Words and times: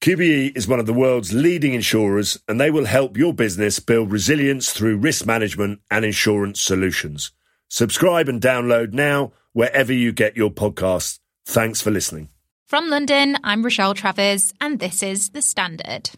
QBE 0.00 0.56
is 0.56 0.68
one 0.68 0.78
of 0.78 0.86
the 0.86 0.92
world's 0.92 1.34
leading 1.34 1.74
insurers 1.74 2.38
and 2.46 2.60
they 2.60 2.70
will 2.70 2.84
help 2.84 3.16
your 3.16 3.34
business 3.34 3.80
build 3.80 4.12
resilience 4.12 4.70
through 4.70 4.96
risk 4.96 5.26
management 5.26 5.80
and 5.90 6.04
insurance 6.04 6.62
solutions. 6.62 7.32
Subscribe 7.68 8.28
and 8.28 8.40
download 8.40 8.92
now 8.92 9.32
wherever 9.54 9.92
you 9.92 10.12
get 10.12 10.36
your 10.36 10.50
podcasts. 10.50 11.18
Thanks 11.46 11.80
for 11.80 11.90
listening. 11.90 12.28
From 12.66 12.88
London, 12.88 13.38
I'm 13.42 13.64
Rochelle 13.64 13.94
Travers, 13.94 14.52
and 14.60 14.78
this 14.78 15.02
is 15.02 15.30
The 15.30 15.42
Standard. 15.42 16.10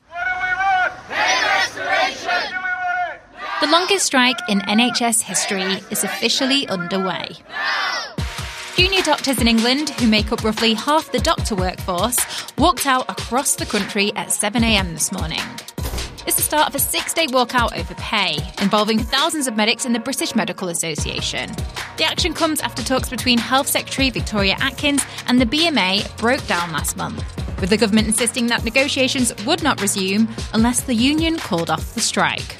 The 3.60 3.66
longest 3.68 4.04
strike 4.04 4.38
in 4.48 4.60
NHS 4.60 5.22
history 5.22 5.80
is 5.90 6.04
officially 6.04 6.68
underway. 6.68 7.28
Junior 8.80 9.02
doctors 9.02 9.38
in 9.38 9.46
England, 9.46 9.90
who 9.90 10.06
make 10.06 10.32
up 10.32 10.42
roughly 10.42 10.72
half 10.72 11.12
the 11.12 11.18
doctor 11.18 11.54
workforce, 11.54 12.16
walked 12.56 12.86
out 12.86 13.04
across 13.10 13.56
the 13.56 13.66
country 13.66 14.10
at 14.16 14.28
7am 14.28 14.94
this 14.94 15.12
morning. 15.12 15.42
It's 16.26 16.36
the 16.36 16.40
start 16.40 16.66
of 16.66 16.74
a 16.74 16.78
six 16.78 17.12
day 17.12 17.26
walkout 17.26 17.78
over 17.78 17.94
pay, 17.96 18.38
involving 18.62 18.98
thousands 18.98 19.46
of 19.46 19.54
medics 19.54 19.84
in 19.84 19.92
the 19.92 19.98
British 19.98 20.34
Medical 20.34 20.70
Association. 20.70 21.50
The 21.98 22.04
action 22.04 22.32
comes 22.32 22.62
after 22.62 22.82
talks 22.82 23.10
between 23.10 23.36
Health 23.36 23.68
Secretary 23.68 24.08
Victoria 24.08 24.56
Atkins 24.60 25.04
and 25.26 25.38
the 25.38 25.44
BMA 25.44 26.16
broke 26.16 26.46
down 26.46 26.72
last 26.72 26.96
month, 26.96 27.22
with 27.60 27.68
the 27.68 27.76
government 27.76 28.06
insisting 28.06 28.46
that 28.46 28.64
negotiations 28.64 29.30
would 29.44 29.62
not 29.62 29.82
resume 29.82 30.26
unless 30.54 30.80
the 30.80 30.94
union 30.94 31.36
called 31.36 31.68
off 31.68 31.92
the 31.92 32.00
strike. 32.00 32.56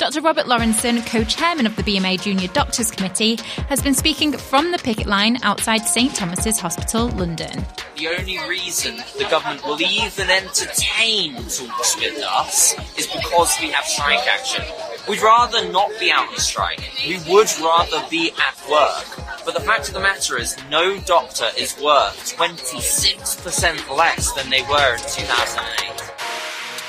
Dr. 0.00 0.22
Robert 0.22 0.46
Laurenson, 0.46 1.02
co 1.02 1.24
chairman 1.24 1.66
of 1.66 1.76
the 1.76 1.82
BMA 1.82 2.22
Junior 2.22 2.48
Doctors 2.48 2.90
Committee, 2.90 3.36
has 3.68 3.82
been 3.82 3.92
speaking 3.92 4.32
from 4.32 4.72
the 4.72 4.78
picket 4.78 5.06
line 5.06 5.36
outside 5.42 5.86
St 5.86 6.16
Thomas's 6.16 6.58
Hospital, 6.58 7.08
London. 7.08 7.66
The 7.98 8.08
only 8.08 8.38
reason 8.48 8.96
the 9.18 9.26
government 9.30 9.62
will 9.62 9.78
even 9.78 10.30
entertain 10.30 11.34
talks 11.34 11.96
with 11.96 12.18
us 12.26 12.74
is 12.98 13.08
because 13.08 13.58
we 13.60 13.72
have 13.72 13.84
strike 13.84 14.26
action. 14.26 14.64
We'd 15.06 15.20
rather 15.20 15.70
not 15.70 15.90
be 16.00 16.10
out 16.10 16.30
on 16.30 16.38
strike. 16.38 16.80
We 17.06 17.18
would 17.28 17.52
rather 17.60 18.02
be 18.08 18.30
at 18.30 18.70
work. 18.70 19.44
But 19.44 19.52
the 19.52 19.60
fact 19.60 19.88
of 19.88 19.92
the 19.92 20.00
matter 20.00 20.38
is, 20.38 20.56
no 20.70 20.98
doctor 21.00 21.48
is 21.58 21.78
worth 21.78 22.38
26% 22.38 23.94
less 23.94 24.32
than 24.32 24.48
they 24.48 24.62
were 24.62 24.94
in 24.94 25.00
2008. 25.00 25.99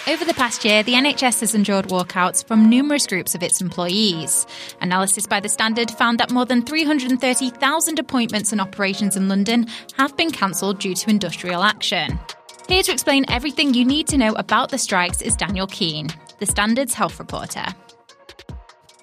Over 0.07 0.25
the 0.25 0.33
past 0.33 0.65
year, 0.65 0.81
the 0.81 0.93
NHS 0.93 1.41
has 1.41 1.53
endured 1.53 1.89
walkouts 1.89 2.43
from 2.43 2.67
numerous 2.67 3.05
groups 3.05 3.35
of 3.35 3.43
its 3.43 3.61
employees. 3.61 4.47
Analysis 4.81 5.27
by 5.27 5.39
The 5.39 5.47
Standard 5.47 5.91
found 5.91 6.19
that 6.19 6.31
more 6.31 6.43
than 6.43 6.63
330,000 6.63 7.99
appointments 7.99 8.51
and 8.51 8.59
operations 8.59 9.15
in 9.15 9.27
London 9.27 9.67
have 9.97 10.17
been 10.17 10.31
cancelled 10.31 10.79
due 10.79 10.95
to 10.95 11.09
industrial 11.11 11.61
action. 11.61 12.19
Here 12.67 12.81
to 12.81 12.91
explain 12.91 13.25
everything 13.29 13.75
you 13.75 13.85
need 13.85 14.07
to 14.07 14.17
know 14.17 14.33
about 14.33 14.69
the 14.69 14.79
strikes 14.79 15.21
is 15.21 15.35
Daniel 15.35 15.67
Keane, 15.67 16.09
The 16.39 16.47
Standard's 16.47 16.95
health 16.95 17.19
reporter. 17.19 17.65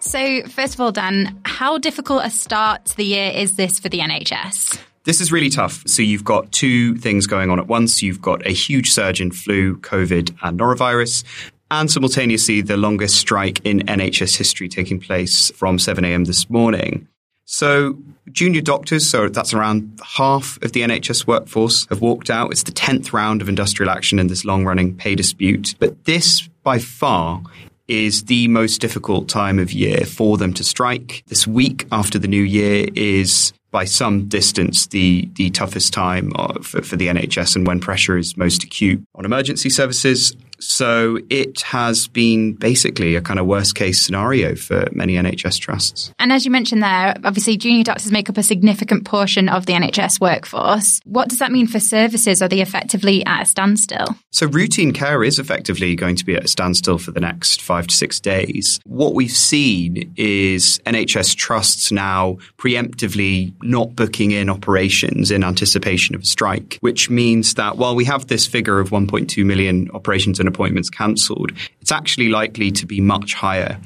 So, 0.00 0.42
first 0.48 0.74
of 0.74 0.80
all, 0.80 0.90
Dan, 0.90 1.40
how 1.44 1.78
difficult 1.78 2.24
a 2.24 2.30
start 2.30 2.86
to 2.86 2.96
the 2.96 3.04
year 3.04 3.30
is 3.30 3.54
this 3.54 3.78
for 3.78 3.88
the 3.88 4.00
NHS? 4.00 4.80
This 5.08 5.22
is 5.22 5.32
really 5.32 5.48
tough. 5.48 5.82
So 5.86 6.02
you've 6.02 6.22
got 6.22 6.52
two 6.52 6.94
things 6.96 7.26
going 7.26 7.48
on 7.48 7.58
at 7.58 7.66
once. 7.66 8.02
You've 8.02 8.20
got 8.20 8.46
a 8.46 8.50
huge 8.50 8.90
surge 8.90 9.22
in 9.22 9.30
flu, 9.30 9.78
COVID, 9.78 10.36
and 10.42 10.60
norovirus, 10.60 11.24
and 11.70 11.90
simultaneously 11.90 12.60
the 12.60 12.76
longest 12.76 13.16
strike 13.16 13.64
in 13.64 13.80
NHS 13.86 14.36
history 14.36 14.68
taking 14.68 15.00
place 15.00 15.50
from 15.52 15.78
7 15.78 16.04
a.m. 16.04 16.24
this 16.24 16.50
morning. 16.50 17.08
So 17.46 17.96
junior 18.32 18.60
doctors, 18.60 19.08
so 19.08 19.30
that's 19.30 19.54
around 19.54 19.98
half 20.04 20.62
of 20.62 20.72
the 20.72 20.82
NHS 20.82 21.26
workforce 21.26 21.86
have 21.88 22.02
walked 22.02 22.28
out. 22.28 22.50
It's 22.50 22.64
the 22.64 22.72
10th 22.72 23.14
round 23.14 23.40
of 23.40 23.48
industrial 23.48 23.90
action 23.90 24.18
in 24.18 24.26
this 24.26 24.44
long 24.44 24.66
running 24.66 24.94
pay 24.94 25.14
dispute. 25.14 25.74
But 25.78 26.04
this 26.04 26.46
by 26.62 26.78
far 26.78 27.42
is 27.86 28.24
the 28.24 28.46
most 28.48 28.82
difficult 28.82 29.30
time 29.30 29.58
of 29.58 29.72
year 29.72 30.04
for 30.04 30.36
them 30.36 30.52
to 30.52 30.62
strike. 30.62 31.24
This 31.28 31.46
week 31.46 31.86
after 31.90 32.18
the 32.18 32.28
new 32.28 32.42
year 32.42 32.88
is 32.94 33.54
by 33.70 33.84
some 33.84 34.28
distance 34.28 34.86
the 34.86 35.28
the 35.34 35.50
toughest 35.50 35.92
time 35.92 36.32
uh, 36.36 36.54
for, 36.62 36.82
for, 36.82 36.96
the 36.96 37.08
NHS 37.08 37.56
and 37.56 37.66
when 37.66 37.80
pressure 37.80 38.16
is 38.16 38.36
most 38.36 38.64
acute 38.64 39.04
on 39.14 39.24
emergency 39.24 39.70
services. 39.70 40.34
So 40.60 41.18
it 41.30 41.60
has 41.62 42.08
been 42.08 42.54
basically 42.54 43.14
a 43.14 43.20
kind 43.20 43.38
of 43.38 43.46
worst 43.46 43.74
case 43.74 44.02
scenario 44.02 44.54
for 44.54 44.88
many 44.92 45.14
NHS 45.14 45.60
trusts. 45.60 46.12
And 46.18 46.32
as 46.32 46.44
you 46.44 46.50
mentioned 46.50 46.82
there, 46.82 47.14
obviously 47.24 47.56
junior 47.56 47.84
doctors 47.84 48.12
make 48.12 48.28
up 48.28 48.36
a 48.38 48.42
significant 48.42 49.04
portion 49.04 49.48
of 49.48 49.66
the 49.66 49.72
NHS 49.72 50.20
workforce. 50.20 51.00
What 51.04 51.28
does 51.28 51.38
that 51.38 51.52
mean 51.52 51.66
for 51.66 51.80
services? 51.80 52.42
Are 52.42 52.48
they 52.48 52.60
effectively 52.60 53.24
at 53.24 53.42
a 53.42 53.46
standstill? 53.46 54.06
So 54.30 54.46
routine 54.46 54.92
care 54.92 55.22
is 55.22 55.38
effectively 55.38 55.94
going 55.94 56.16
to 56.16 56.24
be 56.24 56.34
at 56.34 56.44
a 56.44 56.48
standstill 56.48 56.98
for 56.98 57.12
the 57.12 57.20
next 57.20 57.62
five 57.62 57.86
to 57.86 57.94
six 57.94 58.20
days. 58.20 58.80
What 58.84 59.14
we've 59.14 59.30
seen 59.30 60.12
is 60.16 60.78
NHS 60.86 61.36
trusts 61.36 61.92
now 61.92 62.38
preemptively 62.56 63.54
not 63.62 63.94
booking 63.94 64.32
in 64.32 64.50
operations 64.50 65.30
in 65.30 65.44
anticipation 65.44 66.14
of 66.14 66.22
a 66.22 66.26
strike, 66.26 66.78
which 66.80 67.10
means 67.10 67.54
that 67.54 67.76
while 67.76 67.94
we 67.94 68.04
have 68.04 68.26
this 68.26 68.46
figure 68.46 68.80
of 68.80 68.90
1.2 68.90 69.44
million 69.44 69.90
operations 69.92 70.40
appointments 70.48 70.90
cancelled, 70.90 71.52
it's 71.80 71.92
actually 71.92 72.28
likely 72.28 72.70
to 72.72 72.86
be 72.86 73.00
much 73.00 73.34
higher. 73.34 73.78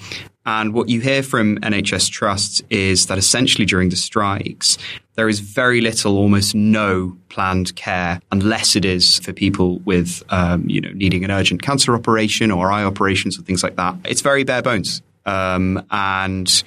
And 0.44 0.74
what 0.74 0.88
you 0.88 1.00
hear 1.00 1.22
from 1.22 1.58
NHS 1.58 2.10
trusts 2.10 2.62
is 2.68 3.06
that 3.06 3.16
essentially 3.16 3.64
during 3.64 3.90
the 3.90 3.96
strikes, 3.96 4.76
there 5.14 5.28
is 5.28 5.40
very 5.40 5.80
little, 5.80 6.16
almost 6.16 6.54
no 6.54 7.16
planned 7.28 7.76
care 7.76 8.20
unless 8.32 8.74
it 8.74 8.84
is 8.84 9.18
for 9.20 9.32
people 9.32 9.78
with, 9.80 10.22
um, 10.30 10.68
you 10.68 10.80
know, 10.80 10.90
needing 10.94 11.24
an 11.24 11.30
urgent 11.30 11.62
cancer 11.62 11.94
operation 11.94 12.50
or 12.50 12.72
eye 12.72 12.82
operations 12.82 13.38
or 13.38 13.42
things 13.42 13.62
like 13.62 13.76
that. 13.76 13.94
It's 14.04 14.20
very 14.20 14.42
bare 14.42 14.62
bones. 14.62 15.02
Um, 15.26 15.84
and 15.90 16.64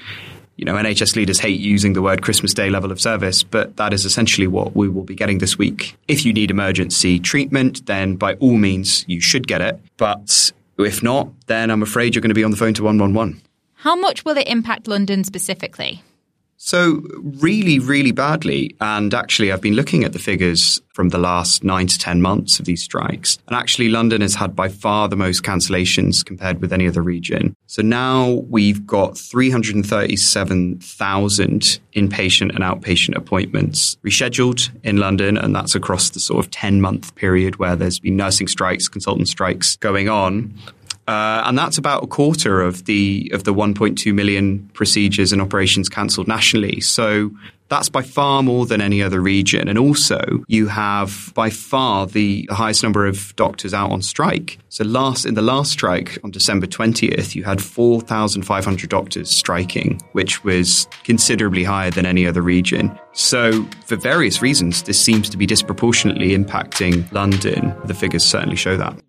you 0.56 0.66
know, 0.66 0.76
NHS 0.76 1.16
leaders 1.16 1.40
hate 1.40 1.60
using 1.60 1.94
the 1.94 2.02
word 2.02 2.22
Christmas 2.22 2.54
Day 2.54 2.70
level 2.70 2.92
of 2.92 3.02
service, 3.02 3.44
but 3.44 3.76
that 3.78 3.94
is 3.94 4.06
essentially 4.06 4.48
what 4.48 4.76
we 4.76 4.88
will 4.88 5.04
be 5.04 5.16
getting 5.16 5.40
this 5.40 5.58
week. 5.58 5.98
If 6.08 6.26
you 6.26 6.34
need 6.34 6.50
emergency 6.50 7.20
treatment, 7.20 7.86
then 7.86 8.16
by 8.16 8.36
all 8.36 8.58
means 8.58 9.04
you 9.08 9.20
should 9.20 9.48
get 9.48 9.62
it. 9.62 9.80
But 9.98 10.52
if 10.78 11.04
not, 11.04 11.30
then 11.48 11.72
I'm 11.72 11.84
afraid 11.84 12.16
you're 12.16 12.22
going 12.22 12.30
to 12.30 12.36
be 12.36 12.44
on 12.44 12.52
the 12.52 12.58
phone 12.58 12.74
to 12.76 12.84
111. 12.84 13.42
How 13.76 13.96
much 13.96 14.26
will 14.26 14.38
it 14.38 14.48
impact 14.48 14.88
London 14.88 15.24
specifically? 15.24 16.02
So, 16.58 17.04
really, 17.20 17.80
really 17.80 18.12
badly. 18.12 18.76
And 18.80 19.14
actually, 19.14 19.52
I've 19.52 19.62
been 19.62 19.76
looking 19.76 20.04
at 20.04 20.14
the 20.14 20.20
figures 20.20 20.82
from 20.94 21.10
the 21.10 21.18
last 21.18 21.64
nine 21.64 21.88
to 21.88 22.00
10 22.00 22.22
months 22.22 22.60
of 22.60 22.66
these 22.66 22.82
strikes. 22.82 23.38
And 23.48 23.56
actually, 23.56 23.90
London 23.90 24.22
has 24.22 24.36
had 24.36 24.56
by 24.56 24.70
far 24.70 25.10
the 25.10 25.18
most 25.18 25.44
cancellations 25.44 26.26
compared 26.26 26.62
with 26.62 26.72
any 26.72 26.88
other 26.88 27.02
region. 27.02 27.56
So 27.68 27.82
now 27.82 28.44
we've 28.50 28.88
got 28.88 29.18
337,000 29.18 31.80
inpatient 31.94 32.56
and 32.56 32.60
outpatient 32.60 33.16
appointments 33.16 33.98
rescheduled 34.06 34.70
in 34.84 34.98
London. 34.98 35.38
And 35.38 35.54
that's 35.54 35.76
across 35.76 36.12
the 36.12 36.20
sort 36.20 36.46
of 36.46 36.52
10 36.52 36.80
month 36.80 37.16
period 37.16 37.58
where 37.58 37.76
there's 37.76 38.00
been 38.00 38.16
nursing 38.16 38.48
strikes, 38.48 38.88
consultant 38.88 39.28
strikes 39.28 39.76
going 39.78 40.08
on. 40.08 40.54
Uh, 41.08 41.44
and 41.46 41.58
that's 41.58 41.78
about 41.78 42.04
a 42.04 42.08
quarter 42.08 42.62
of 42.62 42.86
the 42.86 43.30
of 43.34 43.44
the 43.44 43.54
1.2 43.54 44.14
million 44.14 44.68
procedures 44.74 45.32
and 45.32 45.42
operations 45.42 45.88
cancelled 45.88 46.28
nationally. 46.28 46.82
So 46.82 47.32
That's 47.68 47.90
by 47.90 48.04
far 48.04 48.44
more 48.44 48.66
than 48.66 48.80
any 48.80 49.02
other 49.02 49.20
region. 49.20 49.68
And 49.68 49.78
also, 49.78 50.44
you 50.48 50.68
have 50.68 51.32
by 51.34 51.50
far 51.50 52.06
the 52.06 52.48
highest 52.52 52.84
number 52.84 53.08
of 53.08 53.36
doctors 53.36 53.74
out 53.74 53.92
on 53.92 54.02
strike. 54.02 54.60
So 54.70 54.84
last 54.84 55.26
in 55.26 55.34
the 55.34 55.42
last 55.42 55.72
strike 55.72 56.20
on 56.24 56.32
December 56.32 56.68
20th, 56.68 57.34
you 57.34 57.44
had 57.44 57.62
4,500 57.62 58.90
doctors 58.90 59.32
striking, 59.32 60.00
which 60.12 60.44
was 60.44 60.88
considerably 61.04 61.64
higher 61.64 61.90
than 61.90 62.06
any 62.06 62.28
other 62.28 62.42
region. 62.42 62.98
So 63.14 63.64
for 63.86 63.96
various 63.96 64.42
reasons, 64.42 64.84
this 64.84 65.00
seems 65.00 65.30
to 65.30 65.38
be 65.38 65.48
disproportionately 65.48 66.38
impacting 66.38 67.12
London. 67.12 67.74
The 67.86 67.96
figures 67.96 68.24
certainly 68.24 68.58
show 68.58 68.78
that. 68.78 69.02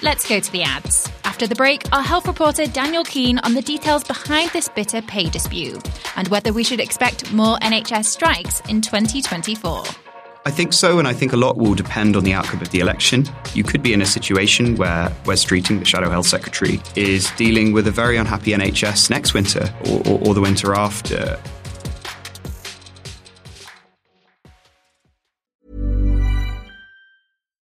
Let's 0.00 0.28
go 0.28 0.38
to 0.38 0.52
the 0.52 0.62
ads. 0.62 1.10
After 1.24 1.48
the 1.48 1.56
break, 1.56 1.82
our 1.92 2.02
health 2.02 2.28
reporter 2.28 2.66
Daniel 2.66 3.02
Keane 3.02 3.40
on 3.40 3.54
the 3.54 3.62
details 3.62 4.04
behind 4.04 4.50
this 4.50 4.68
bitter 4.68 5.02
pay 5.02 5.28
dispute 5.28 5.88
and 6.14 6.28
whether 6.28 6.52
we 6.52 6.62
should 6.62 6.78
expect 6.78 7.32
more 7.32 7.56
NHS 7.56 8.04
strikes 8.04 8.60
in 8.68 8.80
2024. 8.80 9.82
I 10.46 10.50
think 10.52 10.72
so, 10.72 11.00
and 11.00 11.08
I 11.08 11.12
think 11.12 11.32
a 11.32 11.36
lot 11.36 11.56
will 11.56 11.74
depend 11.74 12.14
on 12.14 12.22
the 12.22 12.32
outcome 12.32 12.62
of 12.62 12.70
the 12.70 12.78
election. 12.78 13.26
You 13.54 13.64
could 13.64 13.82
be 13.82 13.92
in 13.92 14.00
a 14.00 14.06
situation 14.06 14.76
where 14.76 15.12
Wes 15.26 15.44
Streeting, 15.44 15.80
the 15.80 15.84
Shadow 15.84 16.08
Health 16.10 16.26
Secretary, 16.26 16.80
is 16.94 17.30
dealing 17.32 17.72
with 17.72 17.88
a 17.88 17.90
very 17.90 18.16
unhappy 18.16 18.52
NHS 18.52 19.10
next 19.10 19.34
winter 19.34 19.68
or, 19.90 19.98
or, 20.06 20.28
or 20.28 20.34
the 20.34 20.40
winter 20.40 20.74
after. 20.74 21.40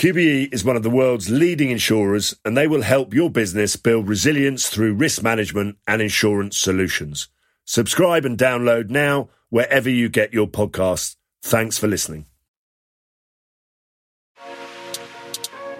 QBE 0.00 0.54
is 0.54 0.64
one 0.64 0.76
of 0.76 0.82
the 0.82 0.88
world's 0.88 1.28
leading 1.28 1.70
insurers 1.70 2.34
and 2.42 2.56
they 2.56 2.66
will 2.66 2.80
help 2.80 3.12
your 3.12 3.28
business 3.28 3.76
build 3.76 4.08
resilience 4.08 4.66
through 4.70 4.94
risk 4.94 5.22
management 5.22 5.76
and 5.86 6.00
insurance 6.00 6.56
solutions. 6.56 7.28
Subscribe 7.66 8.24
and 8.24 8.38
download 8.38 8.88
now 8.88 9.28
wherever 9.50 9.90
you 9.90 10.08
get 10.08 10.32
your 10.32 10.46
podcasts. 10.46 11.16
Thanks 11.42 11.76
for 11.76 11.86
listening. 11.86 12.24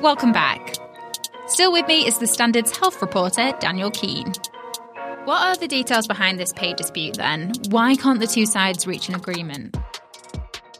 Welcome 0.02 0.32
back. 0.32 0.76
Still 1.46 1.72
with 1.72 1.86
me 1.86 2.06
is 2.06 2.18
the 2.18 2.26
Standard's 2.26 2.76
health 2.76 3.00
reporter, 3.00 3.54
Daniel 3.58 3.90
Keane. 3.90 4.34
What 5.24 5.40
are 5.40 5.56
the 5.56 5.66
details 5.66 6.06
behind 6.06 6.38
this 6.38 6.52
pay 6.52 6.74
dispute 6.74 7.14
then? 7.14 7.54
Why 7.70 7.96
can't 7.96 8.20
the 8.20 8.26
two 8.26 8.44
sides 8.44 8.86
reach 8.86 9.08
an 9.08 9.14
agreement? 9.14 9.78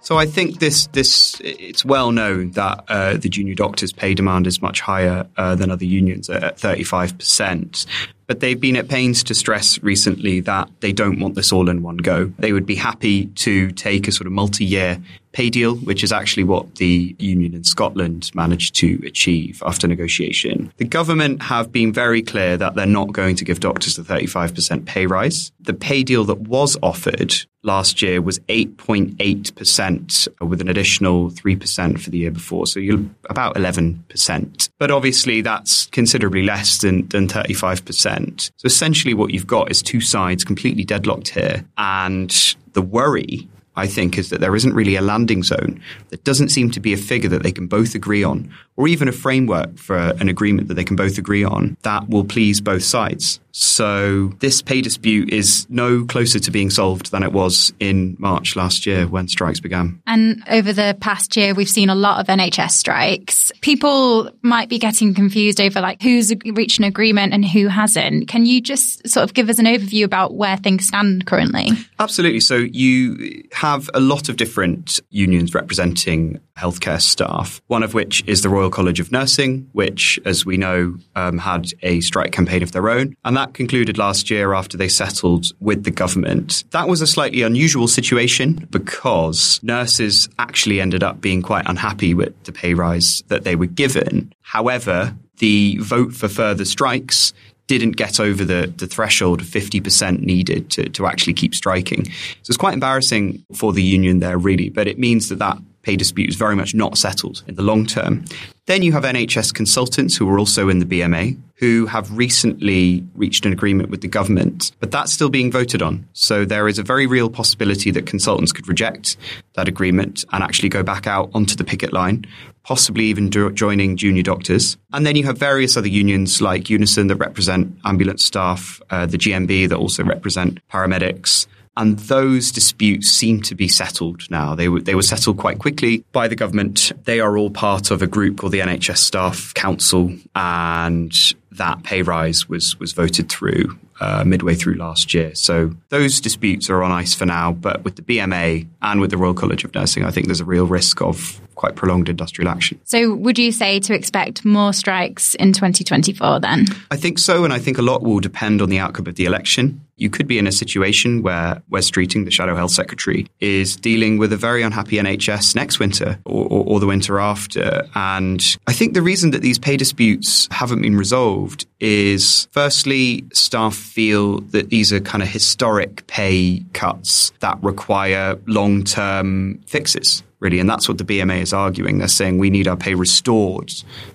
So 0.02 0.16
I 0.16 0.26
think 0.26 0.58
this 0.60 0.86
this 0.88 1.40
it's 1.44 1.84
well 1.84 2.10
known 2.10 2.52
that 2.52 2.84
uh, 2.88 3.16
the 3.16 3.28
junior 3.28 3.54
doctors' 3.54 3.92
pay 3.92 4.14
demand 4.14 4.46
is 4.46 4.62
much 4.62 4.80
higher 4.80 5.26
uh, 5.36 5.54
than 5.54 5.70
other 5.70 5.84
unions 5.84 6.30
at 6.30 6.58
thirty 6.58 6.84
five 6.84 7.16
percent. 7.18 7.86
But 8.26 8.40
they've 8.40 8.60
been 8.60 8.76
at 8.76 8.88
pains 8.88 9.24
to 9.24 9.34
stress 9.34 9.82
recently 9.82 10.40
that 10.40 10.70
they 10.80 10.92
don't 10.92 11.18
want 11.18 11.34
this 11.34 11.52
all 11.52 11.68
in 11.68 11.82
one 11.82 11.96
go. 11.96 12.32
They 12.38 12.52
would 12.52 12.66
be 12.66 12.76
happy 12.76 13.26
to 13.26 13.72
take 13.72 14.06
a 14.08 14.12
sort 14.12 14.26
of 14.26 14.32
multi 14.32 14.64
year 14.64 15.02
pay 15.32 15.50
deal, 15.50 15.76
which 15.76 16.02
is 16.02 16.12
actually 16.12 16.44
what 16.44 16.76
the 16.76 17.14
union 17.18 17.54
in 17.54 17.64
Scotland 17.64 18.30
managed 18.34 18.74
to 18.76 19.00
achieve 19.04 19.62
after 19.64 19.86
negotiation. 19.86 20.72
The 20.76 20.84
government 20.84 21.42
have 21.42 21.70
been 21.70 21.92
very 21.92 22.22
clear 22.22 22.56
that 22.56 22.74
they're 22.74 22.86
not 22.86 23.12
going 23.12 23.36
to 23.36 23.44
give 23.44 23.60
doctors 23.60 23.96
the 23.96 24.02
35% 24.02 24.86
pay 24.86 25.06
rise. 25.06 25.52
The 25.60 25.74
pay 25.74 26.02
deal 26.02 26.24
that 26.24 26.40
was 26.40 26.76
offered 26.82 27.34
last 27.62 28.02
year 28.02 28.22
was 28.22 28.38
8.8% 28.40 30.28
uh, 30.28 30.46
with 30.46 30.60
an 30.60 30.68
additional 30.68 31.30
3% 31.30 32.00
for 32.00 32.10
the 32.10 32.18
year 32.18 32.30
before. 32.30 32.66
So 32.66 32.80
you're 32.80 33.04
about 33.28 33.54
11%. 33.56 34.70
But 34.78 34.90
obviously 34.90 35.42
that's 35.42 35.86
considerably 35.86 36.42
less 36.42 36.78
than, 36.78 37.06
than 37.08 37.28
35%. 37.28 38.50
So 38.56 38.66
essentially 38.66 39.14
what 39.14 39.30
you've 39.30 39.46
got 39.46 39.70
is 39.70 39.82
two 39.82 40.00
sides 40.00 40.42
completely 40.44 40.84
deadlocked 40.84 41.28
here. 41.28 41.64
And 41.76 42.30
the 42.72 42.82
worry 42.82 43.48
I 43.80 43.86
think, 43.86 44.18
is 44.18 44.28
that 44.28 44.40
there 44.40 44.54
isn't 44.54 44.74
really 44.74 44.96
a 44.96 45.00
landing 45.00 45.42
zone. 45.42 45.80
There 46.10 46.18
doesn't 46.22 46.50
seem 46.50 46.70
to 46.72 46.80
be 46.80 46.92
a 46.92 46.98
figure 46.98 47.30
that 47.30 47.42
they 47.42 47.52
can 47.52 47.66
both 47.66 47.94
agree 47.94 48.22
on, 48.22 48.52
or 48.76 48.88
even 48.88 49.08
a 49.08 49.12
framework 49.12 49.78
for 49.78 49.96
an 49.96 50.28
agreement 50.28 50.68
that 50.68 50.74
they 50.74 50.84
can 50.84 50.96
both 50.96 51.18
agree 51.18 51.44
on 51.44 51.76
that 51.82 52.08
will 52.08 52.24
please 52.24 52.60
both 52.60 52.82
sides. 52.82 53.40
So 53.52 54.28
this 54.38 54.62
pay 54.62 54.80
dispute 54.80 55.30
is 55.30 55.66
no 55.68 56.04
closer 56.04 56.38
to 56.38 56.50
being 56.50 56.70
solved 56.70 57.10
than 57.10 57.22
it 57.22 57.32
was 57.32 57.72
in 57.80 58.16
March 58.18 58.54
last 58.54 58.86
year 58.86 59.06
when 59.06 59.28
strikes 59.28 59.60
began. 59.60 60.00
And 60.06 60.42
over 60.48 60.72
the 60.72 60.96
past 61.00 61.36
year, 61.36 61.52
we've 61.54 61.68
seen 61.68 61.90
a 61.90 61.94
lot 61.94 62.20
of 62.20 62.26
NHS 62.28 62.70
strikes. 62.70 63.50
People 63.60 64.30
might 64.42 64.68
be 64.68 64.78
getting 64.78 65.14
confused 65.14 65.60
over 65.60 65.80
like 65.80 66.00
who's 66.00 66.32
reached 66.44 66.78
an 66.78 66.84
agreement 66.84 67.32
and 67.34 67.44
who 67.44 67.66
hasn't. 67.66 68.28
Can 68.28 68.46
you 68.46 68.60
just 68.60 69.08
sort 69.08 69.24
of 69.24 69.34
give 69.34 69.48
us 69.48 69.58
an 69.58 69.66
overview 69.66 70.04
about 70.04 70.34
where 70.34 70.56
things 70.56 70.86
stand 70.86 71.26
currently? 71.26 71.70
Absolutely. 71.98 72.40
So 72.40 72.56
you 72.56 73.44
have 73.52 73.69
a 73.94 74.00
lot 74.00 74.28
of 74.28 74.36
different 74.36 75.00
unions 75.10 75.54
representing 75.54 76.40
healthcare 76.56 77.00
staff, 77.00 77.60
one 77.66 77.82
of 77.82 77.94
which 77.94 78.22
is 78.26 78.42
the 78.42 78.48
Royal 78.48 78.70
College 78.70 79.00
of 79.00 79.12
Nursing, 79.12 79.68
which, 79.72 80.18
as 80.24 80.44
we 80.44 80.56
know, 80.56 80.96
um, 81.16 81.38
had 81.38 81.68
a 81.82 82.00
strike 82.00 82.32
campaign 82.32 82.62
of 82.62 82.72
their 82.72 82.88
own. 82.88 83.14
And 83.24 83.36
that 83.36 83.54
concluded 83.54 83.98
last 83.98 84.30
year 84.30 84.54
after 84.54 84.76
they 84.76 84.88
settled 84.88 85.46
with 85.60 85.84
the 85.84 85.90
government. 85.90 86.64
That 86.70 86.88
was 86.88 87.00
a 87.00 87.06
slightly 87.06 87.42
unusual 87.42 87.88
situation 87.88 88.68
because 88.70 89.60
nurses 89.62 90.28
actually 90.38 90.80
ended 90.80 91.02
up 91.02 91.20
being 91.20 91.42
quite 91.42 91.68
unhappy 91.68 92.14
with 92.14 92.42
the 92.44 92.52
pay 92.52 92.74
rise 92.74 93.22
that 93.28 93.44
they 93.44 93.56
were 93.56 93.66
given. 93.66 94.32
However, 94.42 95.14
the 95.38 95.78
vote 95.78 96.12
for 96.12 96.28
further 96.28 96.64
strikes 96.64 97.32
didn't 97.78 97.96
get 97.96 98.20
over 98.20 98.44
the, 98.44 98.72
the 98.76 98.86
threshold 98.86 99.40
of 99.40 99.46
50% 99.46 100.20
needed 100.20 100.70
to, 100.70 100.88
to 100.90 101.06
actually 101.06 101.34
keep 101.34 101.54
striking. 101.54 102.04
So 102.04 102.50
it's 102.50 102.56
quite 102.56 102.74
embarrassing 102.74 103.44
for 103.54 103.72
the 103.72 103.82
union 103.82 104.20
there, 104.20 104.38
really, 104.38 104.68
but 104.68 104.86
it 104.86 104.98
means 104.98 105.28
that 105.28 105.38
that 105.38 105.58
pay 105.82 105.96
dispute 105.96 106.28
is 106.28 106.36
very 106.36 106.56
much 106.56 106.74
not 106.74 106.98
settled 106.98 107.42
in 107.46 107.54
the 107.54 107.62
long 107.62 107.86
term. 107.86 108.24
Then 108.66 108.82
you 108.82 108.92
have 108.92 109.02
NHS 109.02 109.52
consultants 109.52 110.16
who 110.16 110.28
are 110.28 110.38
also 110.38 110.68
in 110.68 110.78
the 110.78 110.86
BMA 110.86 111.36
who 111.60 111.84
have 111.84 112.10
recently 112.16 113.04
reached 113.14 113.44
an 113.44 113.52
agreement 113.52 113.90
with 113.90 114.00
the 114.00 114.08
government, 114.08 114.72
but 114.80 114.90
that's 114.90 115.12
still 115.12 115.28
being 115.28 115.52
voted 115.52 115.82
on. 115.82 116.08
So 116.14 116.46
there 116.46 116.66
is 116.68 116.78
a 116.78 116.82
very 116.82 117.06
real 117.06 117.28
possibility 117.28 117.90
that 117.90 118.06
consultants 118.06 118.50
could 118.50 118.66
reject 118.66 119.18
that 119.56 119.68
agreement 119.68 120.24
and 120.32 120.42
actually 120.42 120.70
go 120.70 120.82
back 120.82 121.06
out 121.06 121.30
onto 121.34 121.56
the 121.56 121.64
picket 121.64 121.92
line, 121.92 122.24
possibly 122.62 123.04
even 123.04 123.28
do- 123.28 123.52
joining 123.52 123.98
junior 123.98 124.22
doctors. 124.22 124.78
And 124.94 125.04
then 125.04 125.16
you 125.16 125.24
have 125.24 125.36
various 125.36 125.76
other 125.76 125.88
unions 125.88 126.40
like 126.40 126.70
Unison 126.70 127.08
that 127.08 127.16
represent 127.16 127.76
ambulance 127.84 128.24
staff, 128.24 128.80
uh, 128.88 129.04
the 129.04 129.18
GMB 129.18 129.68
that 129.68 129.76
also 129.76 130.02
represent 130.02 130.66
paramedics. 130.68 131.46
And 131.80 131.98
those 131.98 132.52
disputes 132.52 133.08
seem 133.08 133.40
to 133.40 133.54
be 133.54 133.66
settled 133.66 134.30
now. 134.30 134.54
They 134.54 134.68
were, 134.68 134.82
they 134.82 134.94
were 134.94 135.00
settled 135.00 135.38
quite 135.38 135.58
quickly 135.58 136.04
by 136.12 136.28
the 136.28 136.36
government. 136.36 136.92
They 137.04 137.20
are 137.20 137.38
all 137.38 137.48
part 137.48 137.90
of 137.90 138.02
a 138.02 138.06
group 138.06 138.36
called 138.36 138.52
the 138.52 138.60
NHS 138.60 138.98
Staff 138.98 139.54
Council, 139.54 140.14
and 140.36 141.10
that 141.52 141.82
pay 141.82 142.02
rise 142.02 142.50
was, 142.50 142.78
was 142.78 142.92
voted 142.92 143.30
through 143.30 143.78
uh, 143.98 144.24
midway 144.24 144.54
through 144.54 144.74
last 144.74 145.14
year. 145.14 145.34
So 145.34 145.74
those 145.88 146.20
disputes 146.20 146.68
are 146.68 146.82
on 146.82 146.92
ice 146.92 147.14
for 147.14 147.24
now. 147.24 147.52
But 147.52 147.82
with 147.82 147.96
the 147.96 148.02
BMA 148.02 148.66
and 148.82 149.00
with 149.00 149.10
the 149.10 149.16
Royal 149.16 149.34
College 149.34 149.64
of 149.64 149.74
Nursing, 149.74 150.04
I 150.04 150.10
think 150.10 150.26
there's 150.26 150.40
a 150.40 150.44
real 150.44 150.66
risk 150.66 151.00
of 151.00 151.40
quite 151.54 151.76
prolonged 151.76 152.08
industrial 152.08 152.50
action. 152.50 152.80
So, 152.84 153.14
would 153.14 153.38
you 153.38 153.52
say 153.52 153.80
to 153.80 153.94
expect 153.94 154.46
more 154.46 154.72
strikes 154.72 155.34
in 155.34 155.52
2024 155.52 156.40
then? 156.40 156.64
I 156.90 156.96
think 156.96 157.18
so. 157.18 157.44
And 157.44 157.52
I 157.52 157.58
think 157.58 157.76
a 157.76 157.82
lot 157.82 158.02
will 158.02 158.20
depend 158.20 158.62
on 158.62 158.70
the 158.70 158.78
outcome 158.78 159.06
of 159.06 159.16
the 159.16 159.26
election. 159.26 159.82
You 160.00 160.10
could 160.10 160.26
be 160.26 160.38
in 160.38 160.46
a 160.46 160.52
situation 160.52 161.22
where 161.22 161.62
Wes 161.68 161.90
Streeting, 161.90 162.24
the 162.24 162.30
Shadow 162.30 162.56
Health 162.56 162.70
Secretary, 162.70 163.26
is 163.40 163.76
dealing 163.76 164.18
with 164.18 164.32
a 164.32 164.36
very 164.36 164.62
unhappy 164.62 164.96
NHS 164.96 165.54
next 165.54 165.78
winter 165.78 166.18
or, 166.24 166.46
or, 166.46 166.64
or 166.66 166.80
the 166.80 166.86
winter 166.86 167.20
after. 167.20 167.86
And 167.94 168.56
I 168.66 168.72
think 168.72 168.94
the 168.94 169.02
reason 169.02 169.30
that 169.32 169.42
these 169.42 169.58
pay 169.58 169.76
disputes 169.76 170.48
haven't 170.50 170.82
been 170.82 170.96
resolved 170.96 171.66
is 171.80 172.48
firstly, 172.52 173.24
staff 173.32 173.74
feel 173.74 174.40
that 174.40 174.70
these 174.70 174.92
are 174.92 175.00
kind 175.00 175.22
of 175.22 175.28
historic 175.28 176.06
pay 176.06 176.64
cuts 176.72 177.32
that 177.40 177.62
require 177.62 178.38
long 178.46 178.84
term 178.84 179.58
fixes 179.66 180.22
really. 180.40 180.58
And 180.58 180.68
that's 180.68 180.88
what 180.88 180.98
the 180.98 181.04
BMA 181.04 181.42
is 181.42 181.52
arguing. 181.52 181.98
They're 181.98 182.08
saying 182.08 182.38
we 182.38 182.48
need 182.50 182.66
our 182.66 182.76
pay 182.76 182.94
restored 182.94 183.68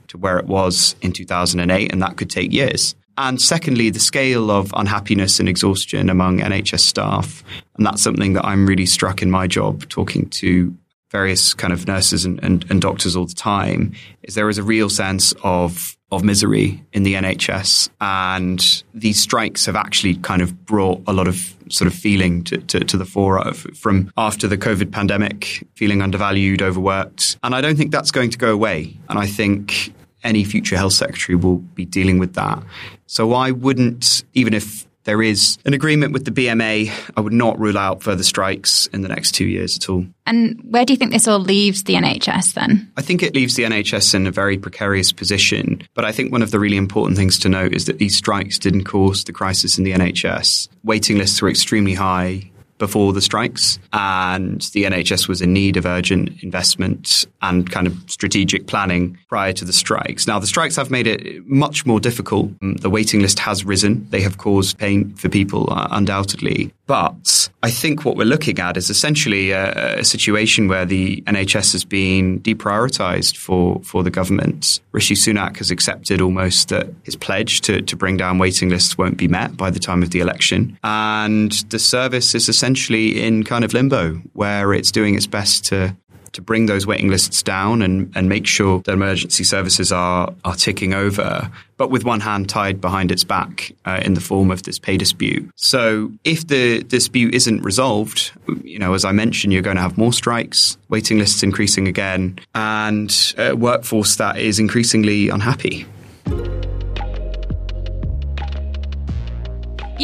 to 0.07 0.17
where 0.17 0.37
it 0.37 0.47
was 0.47 0.95
in 1.01 1.11
2008, 1.11 1.91
and 1.91 2.01
that 2.01 2.17
could 2.17 2.29
take 2.29 2.51
years. 2.51 2.95
And 3.17 3.41
secondly, 3.41 3.89
the 3.89 3.99
scale 3.99 4.51
of 4.51 4.73
unhappiness 4.75 5.39
and 5.39 5.47
exhaustion 5.47 6.09
among 6.09 6.39
NHS 6.39 6.81
staff. 6.81 7.43
And 7.77 7.85
that's 7.85 8.01
something 8.01 8.33
that 8.33 8.45
I'm 8.45 8.67
really 8.67 8.85
struck 8.85 9.21
in 9.21 9.31
my 9.31 9.47
job 9.47 9.87
talking 9.89 10.29
to 10.31 10.75
various 11.11 11.53
kind 11.53 11.71
of 11.71 11.87
nurses 11.87 12.25
and, 12.25 12.43
and, 12.43 12.65
and 12.69 12.81
doctors 12.81 13.15
all 13.15 13.25
the 13.25 13.33
time 13.33 13.93
is 14.23 14.35
there 14.35 14.49
is 14.49 14.57
a 14.57 14.63
real 14.63 14.89
sense 14.89 15.33
of 15.43 15.95
of 16.11 16.23
misery 16.23 16.83
in 16.93 17.03
the 17.03 17.15
NHS 17.15 17.89
and 17.99 18.83
these 18.93 19.19
strikes 19.19 19.65
have 19.65 19.75
actually 19.75 20.15
kind 20.15 20.41
of 20.41 20.65
brought 20.65 21.01
a 21.07 21.13
lot 21.13 21.27
of 21.27 21.53
sort 21.69 21.87
of 21.87 21.93
feeling 21.93 22.43
to, 22.43 22.57
to, 22.57 22.79
to 22.81 22.97
the 22.97 23.05
fore 23.05 23.39
of, 23.39 23.57
from 23.75 24.11
after 24.15 24.47
the 24.47 24.57
COVID 24.57 24.91
pandemic, 24.91 25.65
feeling 25.73 26.01
undervalued, 26.01 26.61
overworked. 26.61 27.37
And 27.43 27.55
I 27.55 27.61
don't 27.61 27.75
think 27.75 27.91
that's 27.91 28.11
going 28.11 28.29
to 28.29 28.37
go 28.37 28.53
away. 28.53 28.97
And 29.09 29.17
I 29.17 29.25
think 29.25 29.93
any 30.25 30.43
future 30.43 30.75
health 30.75 30.93
secretary 30.93 31.35
will 31.35 31.57
be 31.57 31.85
dealing 31.85 32.19
with 32.19 32.33
that. 32.33 32.61
So 33.07 33.33
I 33.33 33.51
wouldn't, 33.51 34.23
even 34.33 34.53
if 34.53 34.85
there 35.05 35.21
is 35.21 35.57
an 35.65 35.73
agreement 35.73 36.13
with 36.13 36.25
the 36.25 36.31
BMA, 36.31 36.91
I 37.15 37.21
would 37.21 37.31
not 37.31 37.59
rule 37.59 37.77
out 37.77 38.01
further 38.01 38.23
strikes 38.23 38.87
in 38.87 39.01
the 39.01 39.07
next 39.07 39.33
two 39.33 39.45
years 39.45 39.77
at 39.77 39.87
all. 39.87 40.05
And 40.25 40.59
where 40.67 40.83
do 40.83 40.93
you 40.93 40.97
think 40.97 41.11
this 41.11 41.27
all 41.27 41.39
leaves 41.39 41.83
the 41.83 41.93
NHS 41.93 42.53
then? 42.53 42.91
I 42.97 43.01
think 43.03 43.21
it 43.21 43.35
leaves 43.35 43.55
the 43.55 43.63
NHS 43.63 44.15
in 44.15 44.25
a 44.25 44.31
very 44.31 44.57
precarious 44.57 45.11
position. 45.11 45.87
But 45.93 46.05
I 46.05 46.11
think 46.11 46.31
one 46.31 46.41
of 46.41 46.51
the 46.51 46.59
really 46.59 46.77
important 46.77 47.17
things 47.17 47.37
to 47.39 47.49
note 47.49 47.73
is 47.73 47.85
that 47.85 47.99
these 47.99 48.17
strikes 48.17 48.57
didn't 48.57 48.85
cause 48.85 49.23
the 49.23 49.31
crisis 49.31 49.77
in 49.77 49.83
the 49.83 49.93
NHS. 49.93 50.69
Waiting 50.83 51.19
lists 51.19 51.41
were 51.41 51.49
extremely 51.49 51.93
high 51.93 52.49
before 52.77 53.13
the 53.13 53.21
strikes, 53.21 53.79
and 53.93 54.61
the 54.73 54.83
NHS 54.83 55.27
was 55.27 55.41
in 55.41 55.53
need 55.53 55.77
of 55.77 55.85
urgent 55.85 56.43
investment 56.43 57.25
and 57.41 57.69
kind 57.71 57.87
of 57.87 57.93
strategic 58.07 58.67
planning 58.67 59.17
prior 59.29 59.53
to 59.53 59.65
the 59.65 59.73
strikes. 59.73 60.27
Now, 60.27 60.39
the 60.39 60.47
strikes 60.47 60.75
have 60.75 60.91
made 60.91 61.07
it 61.07 61.45
much 61.47 61.85
more 61.85 61.99
difficult. 61.99 62.51
The 62.61 62.89
waiting 62.89 63.21
list 63.21 63.39
has 63.39 63.63
risen. 63.65 64.07
They 64.09 64.21
have 64.21 64.37
caused 64.37 64.77
pain 64.77 65.13
for 65.15 65.29
people, 65.29 65.71
uh, 65.71 65.87
undoubtedly. 65.91 66.73
But 66.87 67.49
I 67.63 67.71
think 67.71 68.05
what 68.05 68.15
we're 68.15 68.25
looking 68.25 68.59
at 68.59 68.77
is 68.77 68.89
essentially 68.89 69.51
a, 69.51 69.99
a 69.99 70.03
situation 70.03 70.67
where 70.67 70.85
the 70.85 71.21
NHS 71.21 71.71
has 71.71 71.83
been 71.83 72.39
deprioritized 72.41 73.37
for, 73.37 73.81
for 73.83 74.03
the 74.03 74.11
government. 74.11 74.81
Rishi 74.91 75.15
Sunak 75.15 75.57
has 75.57 75.71
accepted 75.71 76.21
almost 76.21 76.69
that 76.69 76.87
his 77.03 77.15
pledge 77.15 77.61
to, 77.61 77.81
to 77.81 77.95
bring 77.95 78.17
down 78.17 78.37
waiting 78.37 78.69
lists 78.69 78.97
won't 78.97 79.17
be 79.17 79.27
met 79.27 79.57
by 79.57 79.69
the 79.69 79.79
time 79.79 80.03
of 80.03 80.11
the 80.11 80.19
election. 80.19 80.77
And 80.83 81.51
the 81.69 81.79
service 81.79 82.35
is 82.35 82.49
essentially 82.49 83.21
in 83.23 83.43
kind 83.43 83.63
of 83.63 83.73
limbo 83.73 84.15
where 84.33 84.73
it's 84.73 84.91
doing 84.91 85.15
its 85.15 85.27
best 85.27 85.65
to 85.65 85.95
to 86.35 86.41
bring 86.41 86.67
those 86.67 86.85
waiting 86.85 87.09
lists 87.09 87.41
down 87.41 87.81
and, 87.81 88.11
and 88.15 88.29
make 88.29 88.45
sure 88.45 88.79
that 88.81 88.91
emergency 88.91 89.43
services 89.43 89.91
are, 89.91 90.33
are 90.43 90.55
ticking 90.55 90.93
over, 90.93 91.49
but 91.77 91.89
with 91.89 92.03
one 92.05 92.19
hand 92.19 92.47
tied 92.47 92.79
behind 92.79 93.11
its 93.11 93.23
back 93.23 93.71
uh, 93.85 94.01
in 94.03 94.13
the 94.13 94.21
form 94.21 94.51
of 94.51 94.63
this 94.63 94.77
pay 94.77 94.97
dispute. 94.97 95.49
So 95.55 96.11
if 96.23 96.47
the 96.47 96.83
dispute 96.83 97.33
isn't 97.33 97.61
resolved, 97.61 98.31
you 98.63 98.79
know, 98.79 98.93
as 98.93 99.03
I 99.03 99.11
mentioned, 99.11 99.53
you're 99.53 99.61
going 99.61 99.77
to 99.77 99.81
have 99.81 99.97
more 99.97 100.13
strikes, 100.13 100.77
waiting 100.89 101.17
lists 101.17 101.43
increasing 101.43 101.87
again, 101.87 102.37
and 102.53 103.33
a 103.37 103.55
workforce 103.55 104.17
that 104.17 104.37
is 104.37 104.59
increasingly 104.59 105.29
unhappy. 105.29 105.85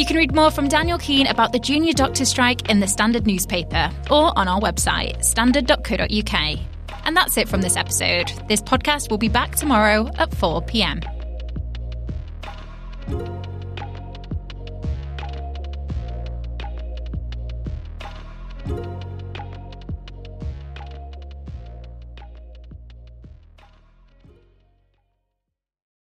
You 0.02 0.06
can 0.06 0.16
read 0.16 0.34
more 0.34 0.50
from 0.50 0.66
Daniel 0.66 0.98
Keane 0.98 1.28
about 1.28 1.52
the 1.52 1.60
junior 1.60 1.92
doctor 1.92 2.24
strike 2.24 2.68
in 2.68 2.80
the 2.80 2.88
Standard 2.88 3.24
newspaper 3.24 3.88
or 4.10 4.36
on 4.36 4.48
our 4.48 4.60
website, 4.60 5.22
standard.co.uk. 5.22 6.58
And 7.04 7.16
that's 7.16 7.36
it 7.36 7.48
from 7.48 7.60
this 7.62 7.76
episode. 7.76 8.32
This 8.48 8.60
podcast 8.60 9.12
will 9.12 9.18
be 9.18 9.28
back 9.28 9.54
tomorrow 9.54 10.10
at 10.18 10.34
4 10.34 10.60
pm. 10.62 11.02